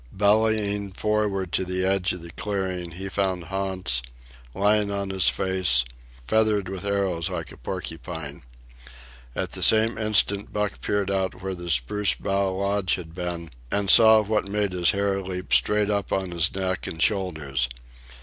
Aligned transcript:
Bellying 0.11 0.93
forward 0.93 1.51
to 1.51 1.63
the 1.63 1.85
edge 1.85 2.11
of 2.11 2.23
the 2.23 2.31
clearing, 2.31 2.89
he 2.93 3.07
found 3.07 3.43
Hans, 3.43 4.01
lying 4.55 4.89
on 4.89 5.11
his 5.11 5.29
face, 5.29 5.85
feathered 6.27 6.69
with 6.69 6.83
arrows 6.83 7.29
like 7.29 7.51
a 7.51 7.57
porcupine. 7.57 8.41
At 9.35 9.51
the 9.51 9.61
same 9.61 9.99
instant 9.99 10.51
Buck 10.51 10.81
peered 10.81 11.11
out 11.11 11.43
where 11.43 11.53
the 11.53 11.69
spruce 11.69 12.15
bough 12.15 12.49
lodge 12.51 12.95
had 12.95 13.13
been 13.13 13.51
and 13.69 13.91
saw 13.91 14.21
what 14.21 14.45
made 14.47 14.71
his 14.73 14.89
hair 14.89 15.21
leap 15.21 15.53
straight 15.53 15.91
up 15.91 16.11
on 16.11 16.31
his 16.31 16.51
neck 16.55 16.87
and 16.87 16.99
shoulders. 16.99 17.69